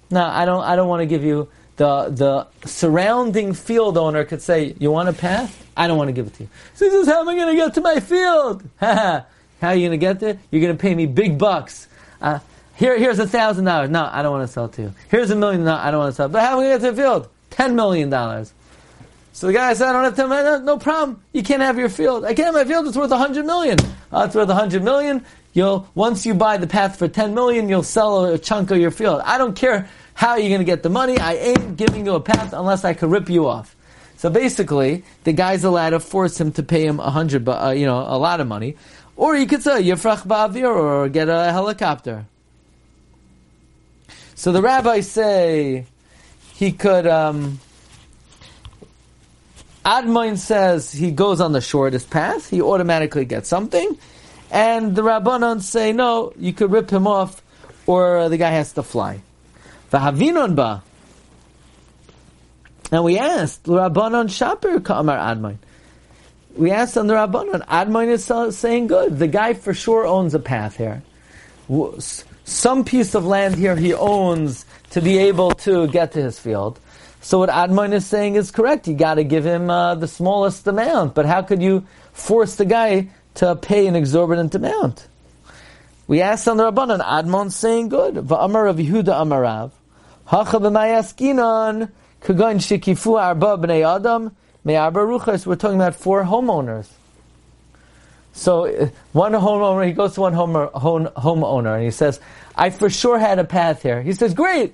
[0.09, 4.41] No, I don't, I don't want to give you the the surrounding field owner could
[4.41, 5.65] say, "You want a path?
[5.75, 7.55] I don't want to give it to you." So this is how am I going
[7.55, 8.63] to get to my field?
[8.79, 9.25] how
[9.61, 10.37] are you going to get there?
[10.51, 11.87] You're going to pay me big bucks.
[12.21, 12.39] Uh,
[12.75, 13.89] here, here's a thousand dollars.
[13.89, 14.93] No, I don't want to sell to you.
[15.09, 15.63] Here's a million.
[15.63, 16.29] No, I don't want to sell.
[16.29, 17.29] But how am I going to get to the field?
[17.49, 18.53] Ten million dollars.
[19.33, 21.21] So the guy said, I don't have to, no, no problem.
[21.33, 22.23] You can't have your field.
[22.23, 22.87] I can't have my field.
[22.87, 23.77] It's worth a hundred million.
[24.09, 25.25] Uh, it's worth a hundred million.
[25.51, 28.91] You'll, once you buy the path for 10 million, you'll sell a chunk of your
[28.91, 29.21] field.
[29.25, 31.19] I don't care how are you're going to get the money.
[31.19, 33.75] I ain't giving you a path unless I could rip you off.
[34.17, 37.85] So basically, the guy's allowed to force him to pay him a hundred, uh, you
[37.85, 38.77] know, a lot of money.
[39.17, 42.25] Or you could say, Yifrach Ba'avir, or get a helicopter.
[44.35, 45.85] So the rabbis say
[46.53, 47.59] he could, um,
[49.85, 53.97] Admoin says he goes on the shortest path, he automatically gets something,
[54.49, 57.41] and the Rabbanon say, no, you could rip him off,
[57.85, 59.21] or the guy has to fly.
[59.95, 60.83] V'havinon ba.
[62.91, 65.57] And we asked, Rabbanon Shaper Kamar Admoin.
[66.55, 69.17] We asked on the Rabbanon, Admoin is saying good.
[69.17, 71.01] The guy for sure owns a path here.
[72.45, 76.79] Some piece of land here he owns to be able to get to his field.
[77.21, 78.87] So what Admon is saying is correct.
[78.87, 81.15] You got to give him uh, the smallest amount.
[81.15, 85.07] But how could you force the guy to pay an exorbitant amount?
[86.07, 88.13] We asked on the Rabbanan, Admon saying good.
[88.13, 89.71] Va'amar of Yehuda Amarav.
[90.25, 91.89] Hacha b'mayaskinon
[92.21, 95.45] kagon shikifu arba b'nei adam me'arba ruchas.
[95.45, 96.87] We're talking about four homeowners.
[98.33, 102.19] So uh, one homeowner, he goes to one home, home, homeowner and he says,
[102.55, 104.01] I for sure had a path here.
[104.01, 104.73] He says, great.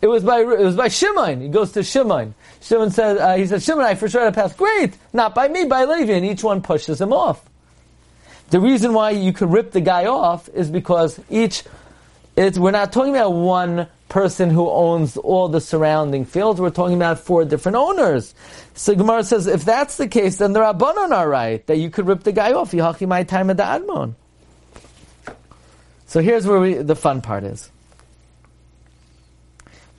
[0.00, 1.40] It was by it was by Shimon.
[1.40, 2.34] He goes to Shimon.
[2.60, 4.56] Shimon says uh, he says Shimon, I for sure had a path.
[4.56, 7.40] Great, not by me, by Levi, and each one pushes him off.
[8.50, 11.62] The reason why you can rip the guy off is because each
[12.34, 16.60] it's, we're not talking about one person who owns all the surrounding fields.
[16.60, 18.34] We're talking about four different owners.
[18.74, 22.06] So Gemara says, if that's the case, then the Rabbanon are right that you could
[22.06, 22.72] rip the guy off.
[22.72, 24.14] Yahachi my time at the Admon.
[26.04, 27.70] So here's where we, the fun part is.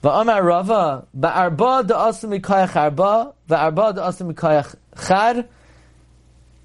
[0.04, 4.76] Va'amar Rava, ba'arba da'asim mikayach arba, da'asim mikayach
[5.08, 5.48] chad,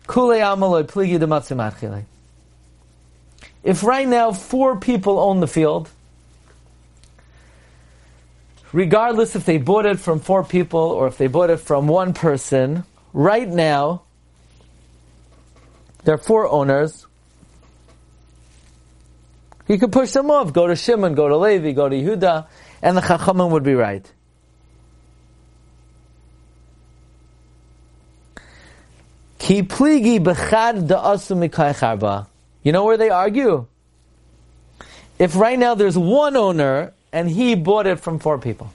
[0.05, 2.05] kulei amaloi pligi.
[3.63, 5.89] If right now four people own the field,
[8.71, 12.13] regardless if they bought it from four people or if they bought it from one
[12.13, 14.03] person, right now,
[16.03, 17.05] there are four owners.
[19.67, 22.47] He could push them off, go to Shimon, go to Levi, go to Yehuda,
[22.82, 24.12] and the Chachamim would be right.
[32.63, 33.65] You know where they argue?
[35.17, 38.72] If right now there's one owner and he bought it from four people.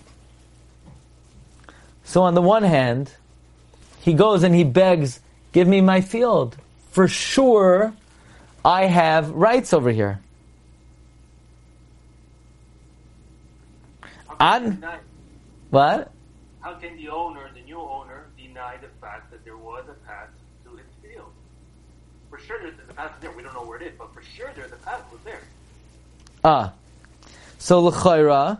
[2.04, 3.12] So on the one hand,
[4.00, 5.20] he goes and he begs,
[5.52, 6.56] give me my field.
[6.90, 7.94] For sure,
[8.64, 10.20] I have rights over here.
[14.40, 14.84] On
[15.70, 16.10] what?
[16.60, 20.28] How can the owner, the new owner, deny the fact that there was a path
[20.64, 21.30] to his field?
[22.30, 23.30] For sure, there's a path there.
[23.32, 25.40] We don't know where it is, but for sure, there's a path was there.
[26.44, 26.72] Ah,
[27.64, 28.58] so l'chayra,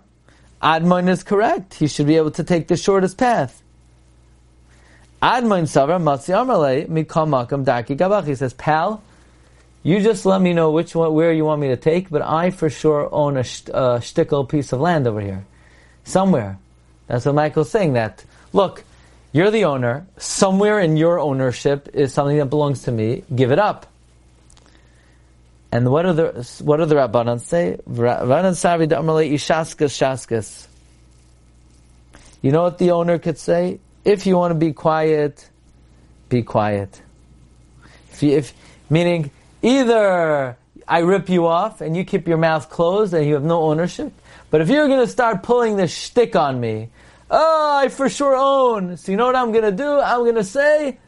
[0.63, 1.75] Admon is correct.
[1.75, 3.63] He should be able to take the shortest path.
[5.21, 8.27] Admon savar matzi mikam makam daki gabach.
[8.27, 9.03] He says, pal,
[9.83, 12.49] you just let me know which one, where you want me to take, but I
[12.49, 15.45] for sure own a, sh- a uh, shtickle piece of land over here
[16.05, 16.59] somewhere.
[17.07, 17.93] That's what Michael's saying.
[17.93, 18.85] That look,
[19.33, 20.07] you're the owner.
[20.17, 23.23] Somewhere in your ownership is something that belongs to me.
[23.35, 23.85] Give it up.
[25.75, 27.81] And what are the what are the rabbanon say?
[27.91, 30.69] Rabbanon savi da'amalei ishaskas shaskas.
[32.43, 33.81] You know what the owner could say?
[34.05, 35.51] If you want to be quiet,
[36.29, 37.03] be quiet.
[38.13, 38.55] If, you, if
[38.89, 39.33] meaning
[39.63, 40.57] either
[40.87, 44.13] I rip you off and you keep your mouth closed and you have no ownership,
[44.53, 46.91] but if you're going to start pulling the shtick on me,
[47.33, 48.97] oh, I for sure own.
[48.97, 49.99] So you know what I'm going to do?
[49.99, 50.99] I'm going to say,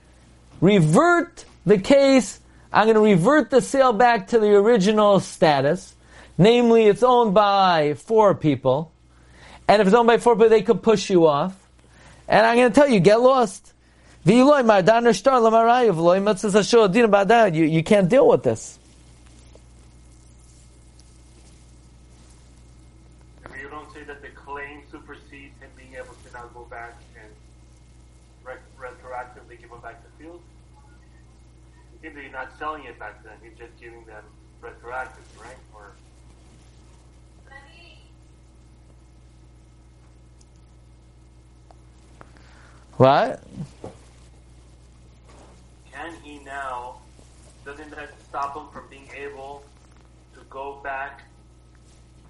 [0.61, 2.41] revert the case.
[2.73, 5.95] I'm going to revert the sale back to the original status.
[6.39, 8.93] Namely, it's owned by four people.
[9.69, 11.57] And if it's owned by four people, they could push you off.
[12.29, 13.73] And I'm going to tell you, get lost.
[17.55, 18.79] You, you can't deal with this.
[32.61, 33.35] Not selling it back then.
[33.43, 34.25] He's just giving them
[34.61, 35.57] retroactive, right?
[35.75, 35.93] Or
[42.97, 43.43] what?
[45.93, 46.97] Can he now?
[47.65, 49.65] Doesn't that stop him from being able
[50.35, 51.23] to go back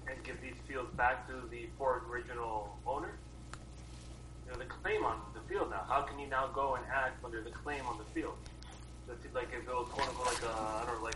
[0.09, 3.13] and give these fields back to the four original owners?
[4.47, 5.83] there's a claim on the field now.
[5.89, 8.35] How can he now go and act when there's a claim on the field?
[9.07, 9.19] Don't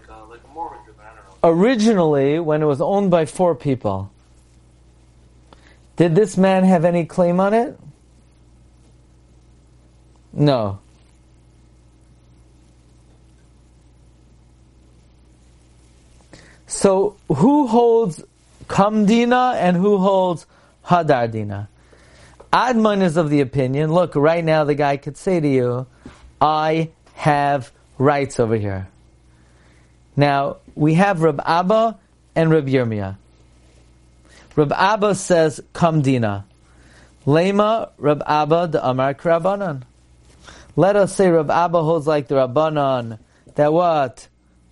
[0.07, 1.21] know.
[1.43, 4.11] Originally, when it was owned by four people,
[5.95, 7.79] did this man have any claim on it?
[10.33, 10.79] No.
[16.67, 18.23] So, who holds
[18.67, 20.45] Kamdina and who holds
[20.85, 21.67] Hadardina?
[22.53, 25.87] Admon is of the opinion, look, right now the guy could say to you,
[26.39, 27.71] I have
[28.01, 28.87] rights over here.
[30.15, 31.99] Now, we have Rab Abba
[32.35, 33.15] and Rab Yirmiyah.
[34.55, 36.43] Rab Abba says, Kamdina.
[37.25, 39.83] Lema Rab Abba the Amar Rabbanan.
[40.75, 43.19] Let us say Rab Abba holds like the Rabbanan
[43.55, 44.27] that what?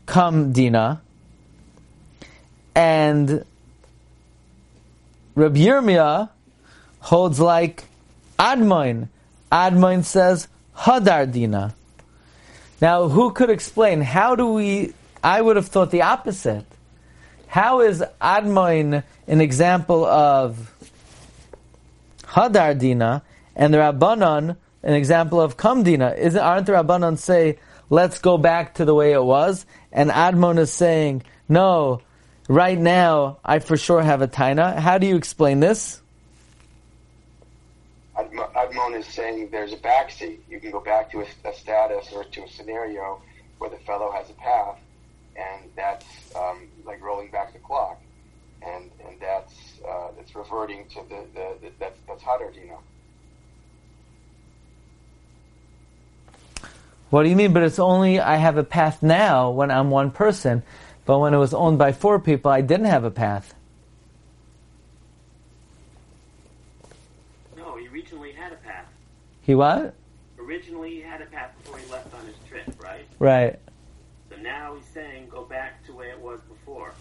[0.07, 0.99] Come Kamdina.
[2.73, 3.45] And
[5.35, 6.29] Rab Yirmiyah
[6.99, 7.83] holds like
[8.39, 9.09] Admoin.
[9.51, 11.73] Admoin says Hadardina.
[12.81, 14.01] Now, who could explain?
[14.01, 14.93] How do we?
[15.23, 16.65] I would have thought the opposite.
[17.47, 20.73] How is Admoin an example of
[22.23, 23.23] Hadardina
[23.55, 26.17] and the Rabbanon an example of Kamdina?
[26.17, 27.57] Isn't aren't the Rabbanon say
[27.89, 32.01] let's go back to the way it was, and Admon is saying no.
[32.47, 34.77] Right now, I for sure have a taina.
[34.77, 36.01] How do you explain this?
[38.19, 40.39] Admo- Admon is saying there's a backseat.
[40.49, 43.21] You can go back to a, a status or to a scenario
[43.59, 44.79] where the fellow has a path,
[45.35, 46.05] and that's
[46.35, 48.01] um, like rolling back the clock,
[48.61, 49.53] and and that's
[49.87, 52.77] uh, reverting to the, the, the that's that's Hadardina.
[57.09, 57.53] What do you mean?
[57.53, 60.63] But it's only I have a path now when I'm one person,
[61.05, 63.55] but when it was owned by four people, I didn't have a path.
[67.57, 68.85] No, he originally had a path.
[69.49, 69.95] He what?
[70.37, 73.07] Originally, he had a path before he left on his trip, right?
[73.17, 73.57] Right.
[74.29, 76.93] So now he's saying go back to where it was before.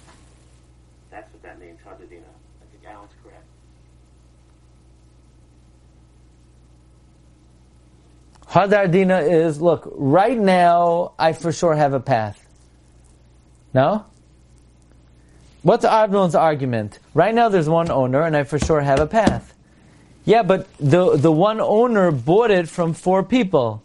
[1.10, 2.22] That's what that means, Hadadina.
[2.22, 3.44] I think Alan's correct.
[8.46, 11.12] Hadardina is look right now.
[11.18, 12.42] I for sure have a path.
[13.74, 14.06] No.
[15.60, 16.98] What's Admon's argument?
[17.12, 19.52] Right now, there's one owner, and I for sure have a path.
[20.28, 23.82] Yeah, but the the one owner bought it from four people.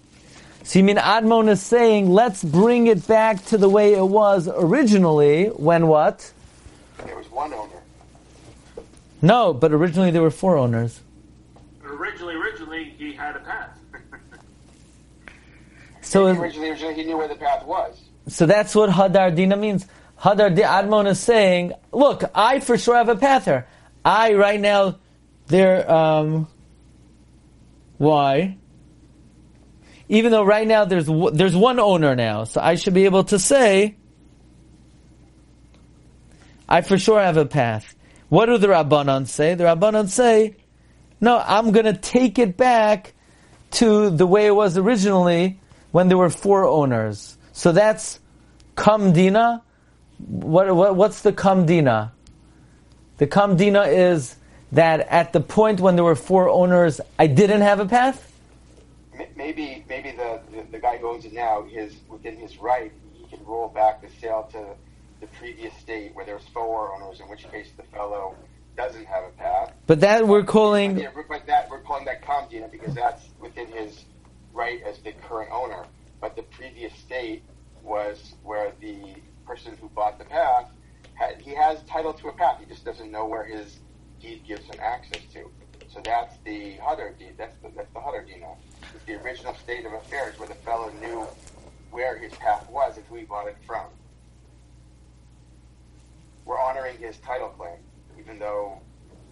[0.63, 4.49] So you mean Admon is saying, let's bring it back to the way it was
[4.53, 6.33] originally when what?
[7.05, 7.79] There was one owner.
[9.21, 10.99] No, but originally there were four owners.
[11.81, 13.79] Originally, originally he had a path.
[16.01, 17.97] So originally, originally he knew where the path was.
[18.27, 19.87] So that's what Hadar Dina means.
[20.19, 23.65] Hadar Admon is saying, look, I for sure have a path here.
[24.03, 24.97] I right now,
[25.47, 26.47] there, um,
[27.97, 28.57] why?
[30.09, 33.39] Even though right now there's there's one owner now, so I should be able to
[33.39, 33.95] say,
[36.67, 37.95] I for sure have a path.
[38.29, 39.53] What do the Rabbanon say?
[39.55, 40.55] The Rabbanon say,
[41.21, 43.13] no, I'm going to take it back
[43.71, 45.59] to the way it was originally
[45.91, 47.37] when there were four owners.
[47.53, 48.19] So that's
[48.75, 49.61] kamdina.
[50.17, 52.11] What, what what's the kamdina?
[53.17, 54.35] The kamdina is
[54.73, 58.31] that at the point when there were four owners, I didn't have a path.
[59.35, 62.91] Maybe maybe the, the, the guy who owns it now is within his right.
[63.13, 64.75] He can roll back the sale to
[65.21, 68.35] the previous state where there's four owners, in which case the fellow
[68.75, 69.71] doesn't have a path.
[69.85, 74.05] But that we're calling Yeah, but that we're calling that Kamdina because that's within his
[74.51, 75.85] right as the current owner.
[76.19, 77.43] But the previous state
[77.83, 79.15] was where the
[79.45, 80.71] person who bought the path
[81.13, 82.59] had, he has title to a path.
[82.59, 83.77] He just doesn't know where his
[84.23, 85.51] deed gives him access to.
[85.93, 87.35] So that's the Hadar deed.
[87.37, 88.47] That's the that's the Hadar Dina.
[88.95, 91.27] It's the original state of affairs where the fellow knew
[91.91, 93.85] where his path was and who he bought it from.
[96.45, 97.77] We're honoring his title claim,
[98.17, 98.79] even though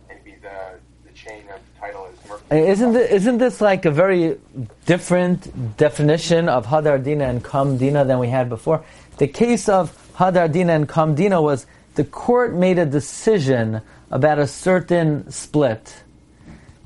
[0.08, 2.70] maybe the the chain of title is murky.
[2.70, 4.38] Isn't this, isn't this like a very
[4.86, 8.84] different definition of Hadar Dina and Kam Dina than we had before?
[9.18, 11.66] The case of Hadar Dina and Kam Dina was
[11.96, 13.82] the court made a decision
[14.12, 16.04] about a certain split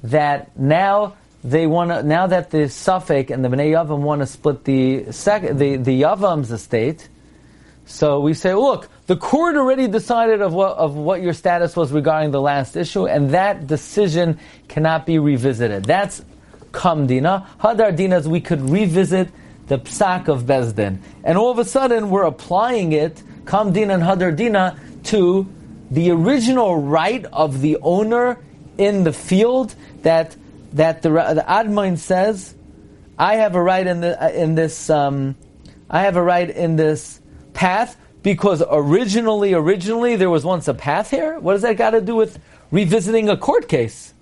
[0.04, 4.28] that now they want to, now that the Safek and the Bnei Yavam want to
[4.28, 7.10] split the sec, the, the Yavam's estate,
[7.86, 11.92] so we say, look, the court already decided of what, of what your status was
[11.92, 15.86] regarding the last issue, and that decision cannot be revisited.
[15.86, 16.24] That's
[16.72, 17.46] kamdina.
[17.60, 19.30] Hadar dina is we could revisit
[19.68, 21.00] the psak of Bezdin.
[21.24, 25.48] And all of a sudden, we're applying it, kamdina and hadar dina, to
[25.96, 28.38] the original right of the owner
[28.78, 29.74] in the field
[30.04, 30.36] that
[30.74, 32.54] that the, the Admoin says,
[33.18, 35.36] I have a right in the in this um,
[35.90, 37.22] I have a right in this
[37.54, 41.40] path because originally originally there was once a path here.
[41.40, 42.40] What does that got to do with
[42.72, 44.14] revisiting a court case?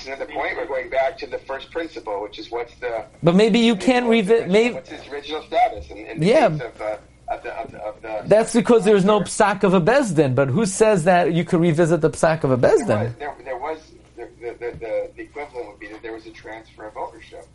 [0.00, 0.56] Isn't the point?
[0.56, 4.06] We're going back to the first principle, which is what's the But maybe you can't
[4.06, 4.50] revisit.
[4.50, 6.50] Maybe what's his original status in, in the Yeah.
[6.50, 6.96] case of, uh,
[7.32, 10.34] of the, of the, of the that's because there's no psak of a bezdin.
[10.34, 13.18] But who says that you could revisit the psak of a There was, bezdin?
[13.18, 13.78] there, there was
[14.16, 17.46] the, the, the, the, the equivalent would be that there was a transfer of ownership.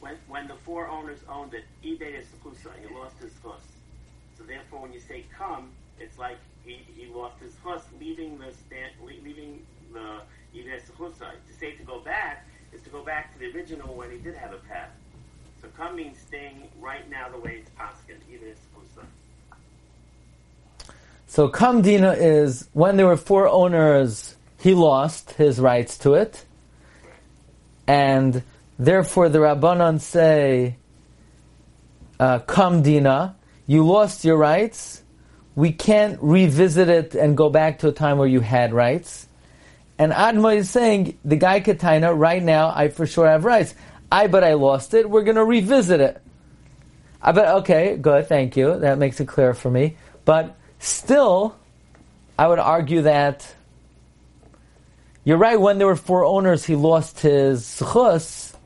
[0.00, 3.60] When, when the four owners owned it, eBay is Sakusa, he lost his chus.
[4.36, 8.52] So therefore, when you say come, it's like he, he lost his chus, leaving the
[8.66, 10.20] stand, leaving the
[10.54, 11.30] eBay Sakusa.
[11.32, 14.36] To say to go back is to go back to the original when he did
[14.36, 14.90] have a path.
[15.78, 19.04] Come staying right now the way it's Paskin, eBay Sakusa.
[21.28, 26.44] So Kamdina is when there were four owners, he lost his rights to it,
[27.86, 28.42] and
[28.76, 30.78] therefore the Rabbanon say,
[32.18, 33.36] uh, Kamdina,
[33.68, 35.02] you lost your rights.
[35.54, 39.28] We can't revisit it and go back to a time where you had rights.
[39.96, 43.74] And Adma is saying, the guy Kataina, right now, I for sure have rights.
[44.10, 45.08] I, but I lost it.
[45.08, 46.22] We're going to revisit it.
[47.20, 48.78] I bet, okay, good, thank you.
[48.78, 49.96] That makes it clear for me.
[50.24, 51.56] But still,
[52.38, 53.54] I would argue that
[55.24, 55.60] you're right.
[55.60, 58.56] When there were four owners, he lost his chus,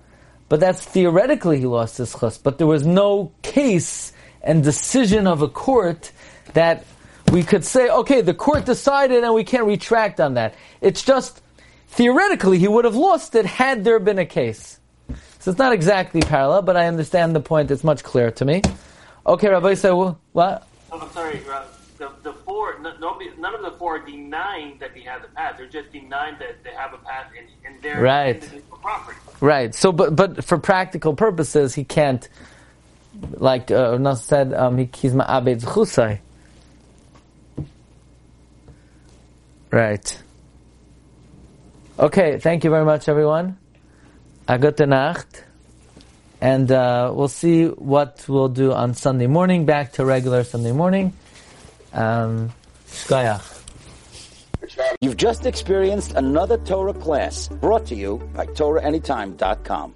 [0.48, 2.38] but that's theoretically he lost his chus.
[2.38, 4.12] But there was no case
[4.42, 6.12] and decision of a court
[6.52, 6.84] that
[7.32, 10.54] we could say, okay, the court decided and we can't retract on that.
[10.80, 11.40] It's just
[11.88, 14.78] theoretically he would have lost it had there been a case.
[15.42, 17.72] So it's not exactly parallel, but I understand the point.
[17.72, 18.62] It's much clearer to me.
[19.26, 20.68] Okay, Rabbi, so what?
[20.92, 21.42] Oh, I'm sorry.
[21.50, 21.64] Uh,
[21.98, 25.34] the, the four, n- nobody, none of the four are denying that he has a
[25.34, 25.56] path.
[25.58, 28.40] They're just denying that they have a path in, in their Right.
[28.80, 29.18] property.
[29.40, 29.74] Right.
[29.74, 32.28] So, but but for practical purposes, he can't.
[33.32, 36.20] Like uh, Nas said, um, he, he's ma'abed chusai.
[39.72, 40.22] Right.
[41.98, 42.38] Okay.
[42.38, 43.58] Thank you very much, everyone.
[44.52, 45.44] A gute Nacht.
[46.42, 49.64] And uh, we'll see what we'll do on Sunday morning.
[49.64, 51.14] Back to regular Sunday morning.
[51.94, 52.52] Um.
[55.00, 59.90] You've just experienced another Torah class brought to you by TorahAnytime.com.